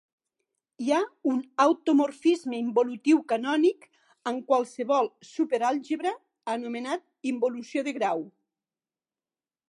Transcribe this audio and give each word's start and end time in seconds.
Hi 0.83 0.93
ha 0.93 0.99
un 1.31 1.41
automorfisme 1.65 2.55
involutiu 2.61 3.19
canònic 3.33 3.85
en 4.31 4.39
qualsevol 4.47 5.09
super 5.33 5.59
àlgebra 5.67 6.13
anomenat 6.55 7.05
involució 7.33 7.85
de 7.89 7.93
grau. 7.99 8.25